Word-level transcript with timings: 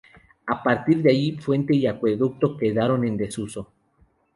A 0.47 0.63
partir 0.63 1.03
de 1.03 1.11
ahí 1.11 1.33
Fuente 1.37 1.75
y 1.75 1.85
Acueducto 1.85 2.57
quedaron 2.57 3.05
en 3.05 3.17
desuso. 3.17 3.71